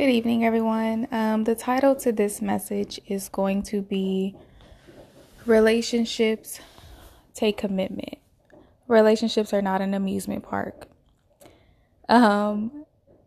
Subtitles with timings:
[0.00, 1.08] Good evening, everyone.
[1.12, 4.34] Um, the title to this message is going to be
[5.44, 6.58] Relationships
[7.34, 8.16] Take Commitment.
[8.88, 10.88] Relationships are not an amusement park.
[12.08, 12.86] Um,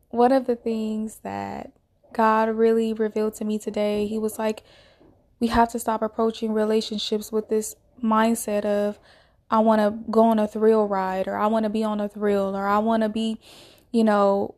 [0.10, 1.74] one of the things that
[2.12, 4.64] God really revealed to me today, He was like,
[5.40, 8.98] we have to stop approaching relationships with this mindset of,
[9.52, 12.10] I want to go on a thrill ride, or I want to be on a
[12.10, 13.40] thrill, or I want to be,
[13.92, 14.56] you know,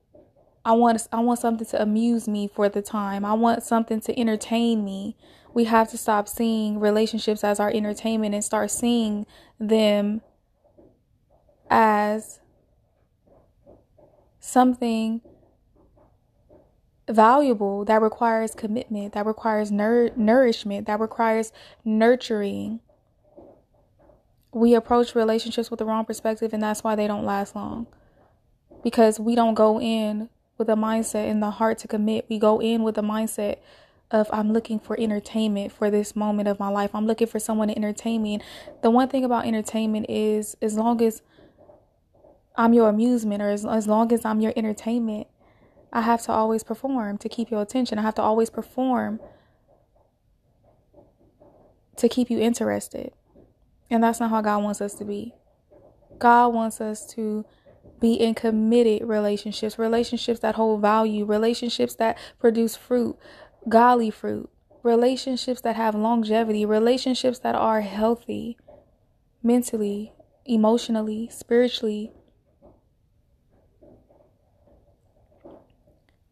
[0.66, 3.23] I want I want something to amuse me for the time.
[3.23, 5.16] I want something to entertain me.
[5.53, 9.27] We have to stop seeing relationships as our entertainment and start seeing
[9.59, 10.21] them
[11.70, 12.40] as
[14.40, 15.21] something
[17.07, 21.52] valuable that requires commitment, that requires nur- nourishment, that requires
[21.85, 22.79] nurturing.
[24.52, 27.88] We approach relationships with the wrong perspective, and that's why they don't last long.
[28.84, 32.26] Because we don't go in with a mindset in the heart to commit.
[32.30, 33.58] We go in with a mindset
[34.12, 36.91] of I'm looking for entertainment for this moment of my life.
[36.93, 38.35] I'm looking for someone to entertain me.
[38.35, 38.43] And
[38.82, 41.21] the one thing about entertainment is as long as
[42.55, 45.27] I'm your amusement or as, as long as I'm your entertainment,
[45.91, 47.99] I have to always perform to keep your attention.
[47.99, 49.20] I have to always perform
[51.98, 53.12] to keep you interested.
[53.90, 55.34] And that's not how God wants us to be.
[56.20, 57.46] God wants us to
[58.05, 63.17] be in committed relationships, relationships that hold value, relationships that produce fruit,
[63.67, 64.47] godly fruit,
[64.84, 68.59] relationships that have longevity, relationships that are healthy
[69.41, 70.13] mentally,
[70.45, 72.11] emotionally, spiritually.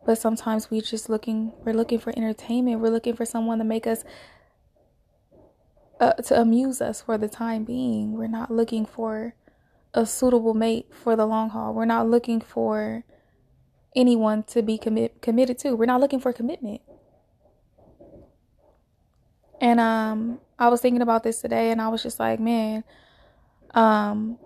[0.06, 2.82] But sometimes we're just looking we're looking for entertainment.
[2.82, 4.04] We're looking for someone to make us
[6.00, 8.14] uh, to amuse us for the time being.
[8.14, 9.34] We're not looking for
[9.94, 11.74] a suitable mate for the long haul.
[11.74, 13.04] We're not looking for
[13.96, 15.76] anyone to be commit committed to.
[15.76, 16.82] We're not looking for commitment.
[19.62, 22.84] And um I was thinking about this today and I was just like, man,
[23.74, 24.38] um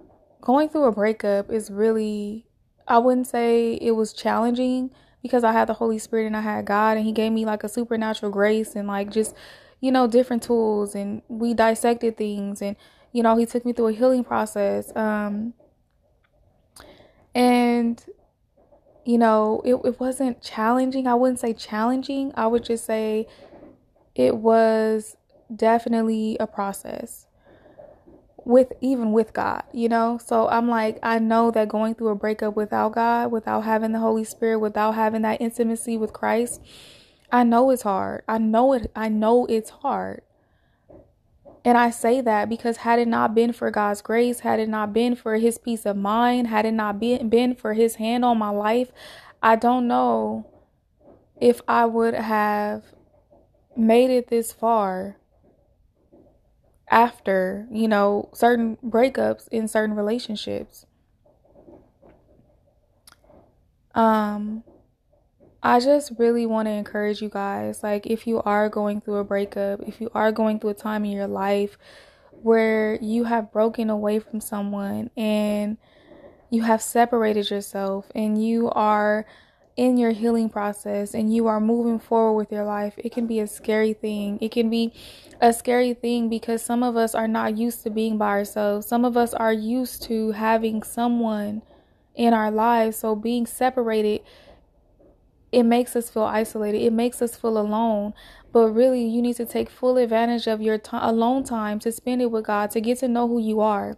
[0.41, 2.45] going through a breakup is really
[2.87, 4.91] I wouldn't say it was challenging
[5.21, 7.63] because I had the Holy Spirit and I had God and he gave me like
[7.63, 9.35] a supernatural grace and like just
[9.79, 12.75] you know different tools and we dissected things and
[13.17, 14.95] you know, he took me through a healing process.
[14.95, 15.55] Um,
[17.33, 18.05] and,
[19.05, 21.07] you know, it, it wasn't challenging.
[21.07, 22.31] I wouldn't say challenging.
[22.35, 23.25] I would just say
[24.13, 25.17] it was
[25.53, 27.25] definitely a process
[28.45, 30.19] with even with God, you know?
[30.23, 33.99] So I'm like, I know that going through a breakup without God, without having the
[33.99, 36.61] Holy Spirit, without having that intimacy with Christ,
[37.31, 38.25] I know it's hard.
[38.27, 40.21] I know it I know it's hard.
[41.67, 44.93] And I say that because had it not been for God's grace, had it not
[44.93, 48.37] been for his peace of mind, had it not been, been for his hand on
[48.37, 48.89] my life,
[49.43, 50.47] I don't know
[51.41, 52.85] if I would have
[53.75, 55.17] made it this far
[56.89, 60.85] after, you know, certain breakups in certain relationships.
[63.93, 64.63] Um
[65.61, 67.83] I just really want to encourage you guys.
[67.83, 71.03] Like, if you are going through a breakup, if you are going through a time
[71.05, 71.77] in your life
[72.41, 75.77] where you have broken away from someone and
[76.49, 79.25] you have separated yourself and you are
[79.75, 83.39] in your healing process and you are moving forward with your life, it can be
[83.39, 84.39] a scary thing.
[84.41, 84.91] It can be
[85.39, 88.87] a scary thing because some of us are not used to being by ourselves.
[88.87, 91.61] Some of us are used to having someone
[92.15, 92.97] in our lives.
[92.97, 94.21] So being separated
[95.51, 96.81] it makes us feel isolated.
[96.81, 98.13] It makes us feel alone.
[98.51, 102.21] But really, you need to take full advantage of your t- alone time to spend
[102.21, 103.97] it with God, to get to know who you are.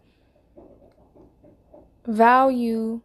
[2.05, 3.01] Value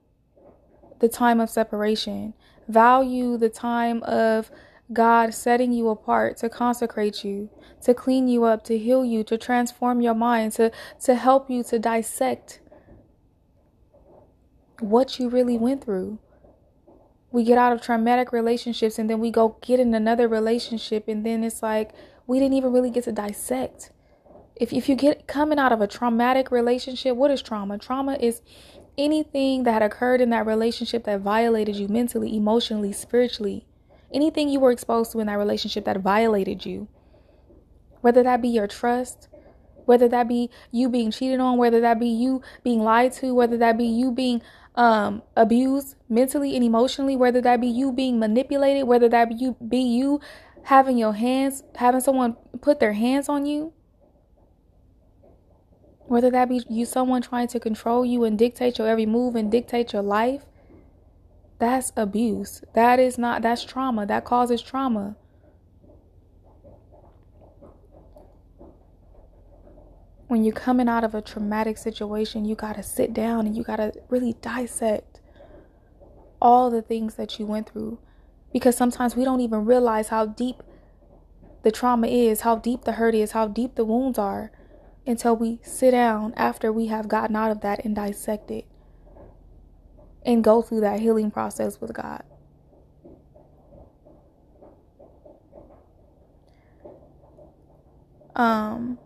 [1.00, 2.34] the time of separation.
[2.68, 4.50] Value the time of
[4.92, 7.50] God setting you apart to consecrate you,
[7.82, 10.70] to clean you up, to heal you, to transform your mind, to,
[11.04, 12.60] to help you to dissect
[14.80, 16.18] what you really went through
[17.34, 21.26] we get out of traumatic relationships and then we go get in another relationship and
[21.26, 21.90] then it's like
[22.28, 23.90] we didn't even really get to dissect.
[24.54, 27.76] If, if you get coming out of a traumatic relationship what is trauma?
[27.76, 28.40] Trauma is
[28.96, 33.66] anything that occurred in that relationship that violated you mentally emotionally spiritually.
[34.12, 36.86] Anything you were exposed to in that relationship that violated you.
[38.00, 39.26] Whether that be your trust
[39.86, 43.56] whether that be you being cheated on whether that be you being lied to whether
[43.56, 44.42] that be you being
[44.76, 49.56] um abused mentally and emotionally whether that be you being manipulated whether that be you
[49.68, 50.20] be you
[50.64, 53.72] having your hands having someone put their hands on you
[56.06, 59.50] whether that be you someone trying to control you and dictate your every move and
[59.50, 60.44] dictate your life
[61.58, 62.62] That's abuse.
[62.74, 64.06] That is not, that's trauma.
[64.06, 65.16] That causes trauma.
[70.26, 73.62] When you're coming out of a traumatic situation, you got to sit down and you
[73.62, 75.20] got to really dissect
[76.40, 77.98] all the things that you went through.
[78.52, 80.62] Because sometimes we don't even realize how deep
[81.62, 84.52] the trauma is, how deep the hurt is, how deep the wounds are
[85.06, 88.66] until we sit down after we have gotten out of that and dissect it
[90.24, 92.22] and go through that healing process with God.
[98.34, 98.98] Um,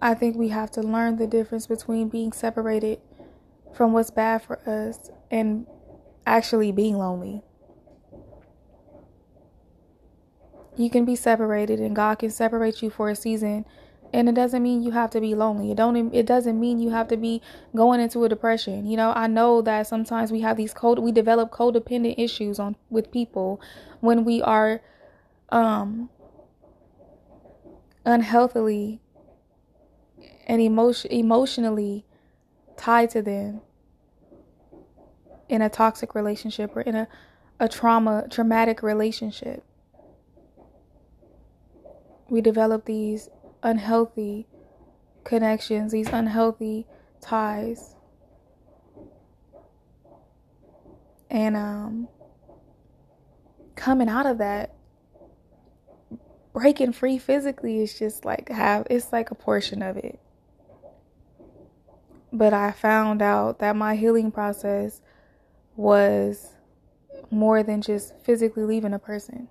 [0.00, 3.00] I think we have to learn the difference between being separated
[3.72, 5.66] from what's bad for us and
[6.26, 7.42] actually being lonely.
[10.76, 13.64] You can be separated and God can separate you for a season
[14.12, 15.70] and it doesn't mean you have to be lonely.
[15.70, 17.42] It don't it doesn't mean you have to be
[17.74, 18.86] going into a depression.
[18.86, 22.76] You know, I know that sometimes we have these code we develop codependent issues on
[22.88, 23.60] with people
[24.00, 24.80] when we are
[25.50, 26.08] um
[28.06, 29.00] unhealthily
[30.48, 32.06] and emotion emotionally
[32.76, 33.60] tied to them
[35.48, 37.08] in a toxic relationship or in a,
[37.60, 39.62] a trauma traumatic relationship.
[42.30, 43.28] We develop these
[43.62, 44.46] unhealthy
[45.24, 46.86] connections, these unhealthy
[47.20, 47.94] ties.
[51.30, 52.08] And um
[53.76, 54.74] coming out of that
[56.52, 60.18] breaking free physically is just like have it's like a portion of it.
[62.32, 65.00] But I found out that my healing process
[65.76, 66.54] was
[67.30, 69.48] more than just physically leaving a person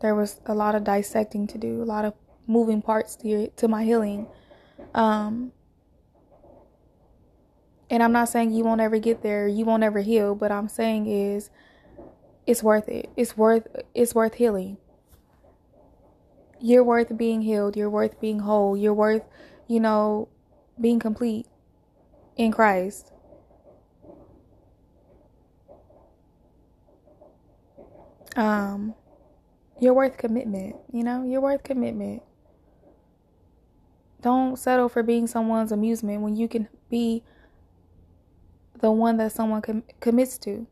[0.00, 2.14] there was a lot of dissecting to do, a lot of
[2.46, 4.26] moving parts to to my healing.
[4.94, 5.52] Um,
[7.88, 10.68] and I'm not saying you won't ever get there, you won't ever heal, but I'm
[10.68, 11.50] saying is
[12.46, 13.10] it's worth it.
[13.16, 14.78] It's worth it's worth healing.
[16.60, 19.22] You're worth being healed, you're worth being whole, you're worth,
[19.68, 20.28] you know,
[20.80, 21.46] being complete
[22.36, 23.12] in Christ.
[28.36, 28.94] Um
[29.78, 31.22] you're worth commitment, you know?
[31.22, 32.22] You're worth commitment.
[34.22, 37.22] Don't settle for being someone's amusement when you can be
[38.80, 40.66] the one that someone com- commits to.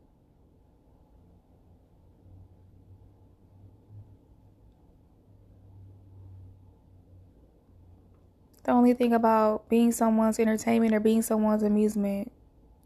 [8.65, 12.31] The only thing about being someone's entertainment or being someone's amusement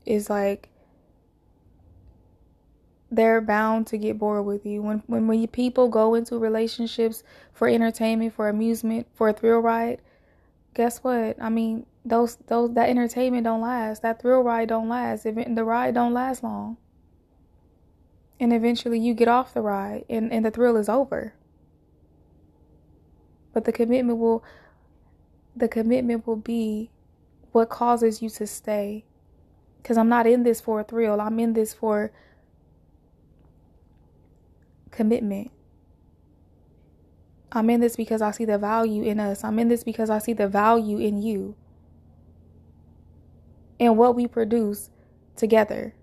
[0.06, 0.68] is like
[3.10, 4.82] they're bound to get bored with you.
[4.82, 7.24] When when when people go into relationships
[7.54, 10.02] for entertainment, for amusement, for a thrill ride,
[10.74, 11.42] guess what?
[11.42, 14.02] I mean, those those that entertainment don't last.
[14.02, 15.24] That thrill ride don't last.
[15.24, 16.76] The ride don't last long.
[18.38, 21.34] And eventually you get off the ride and, and the thrill is over.
[23.54, 24.44] But the commitment will
[25.56, 26.92] the commitment will be
[27.52, 29.06] what causes you to stay.
[29.84, 31.20] Cuz I'm not in this for a thrill.
[31.20, 32.12] I'm in this for
[34.92, 35.52] commitment.
[37.52, 39.44] I'm in this because I see the value in us.
[39.44, 41.56] I'm in this because I see the value in you
[43.80, 44.90] and what we produce
[45.36, 45.96] together.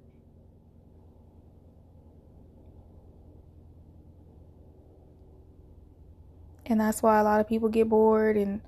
[6.64, 8.60] And that's why a lot of people get bored and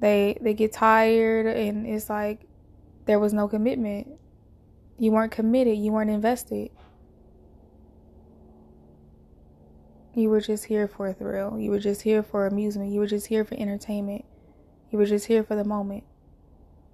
[0.00, 2.46] they they get tired and it's like
[3.06, 4.08] there was no commitment.
[4.98, 6.70] You weren't committed, you weren't invested.
[10.14, 11.58] You were just here for a thrill.
[11.58, 12.90] You were just here for amusement.
[12.90, 14.24] You were just here for entertainment.
[14.90, 16.04] You were just here for the moment.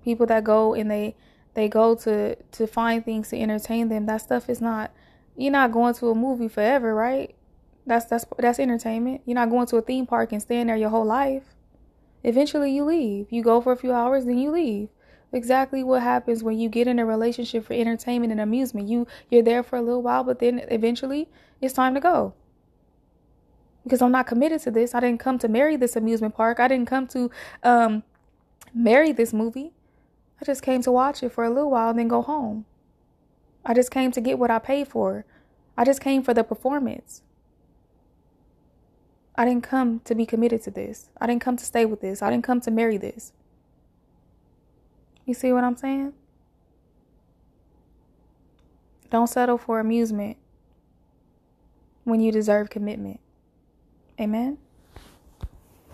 [0.04, 1.16] People that go and they
[1.54, 4.06] they go to to find things to entertain them.
[4.06, 4.92] That stuff is not
[5.36, 7.34] you're not going to a movie forever, right?
[7.86, 9.22] That's that's that's entertainment.
[9.24, 11.53] You're not going to a theme park and staying there your whole life.
[12.24, 13.30] Eventually you leave.
[13.30, 14.88] You go for a few hours then you leave.
[15.32, 18.88] Exactly what happens when you get in a relationship for entertainment and amusement.
[18.88, 21.28] You you're there for a little while but then eventually
[21.60, 22.34] it's time to go
[23.84, 24.94] because I'm not committed to this.
[24.94, 26.58] I didn't come to marry this amusement park.
[26.58, 27.30] I didn't come to
[27.62, 28.02] um,
[28.74, 29.72] marry this movie.
[30.40, 32.64] I just came to watch it for a little while and then go home.
[33.64, 35.24] I just came to get what I paid for.
[35.76, 37.22] I just came for the performance.
[39.36, 41.10] I didn't come to be committed to this.
[41.20, 42.22] I didn't come to stay with this.
[42.22, 43.32] I didn't come to marry this.
[45.26, 46.12] You see what I'm saying?
[49.10, 50.36] Don't settle for amusement
[52.04, 53.20] when you deserve commitment.
[54.20, 54.58] Amen.